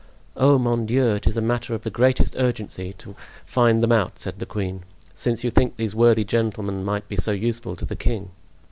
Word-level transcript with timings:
"Oh, 0.35 0.57
mon 0.57 0.87
Dieu, 0.87 1.09
it 1.13 1.27
is 1.27 1.37
a 1.37 1.43
matter 1.43 1.75
of 1.75 1.83
the 1.83 1.91
greatest 1.91 2.35
urgency 2.35 2.91
to 2.93 3.15
find 3.45 3.81
them 3.83 3.91
out," 3.91 4.17
said 4.17 4.39
the 4.39 4.47
queen, 4.47 4.81
"since 5.13 5.43
you 5.43 5.51
think 5.51 5.75
these 5.75 5.93
worthy 5.93 6.23
gentlemen 6.23 6.83
might 6.83 7.07
be 7.07 7.17
so 7.17 7.33
useful 7.33 7.75
to 7.75 7.85
the 7.85 7.95
king." 7.95 8.31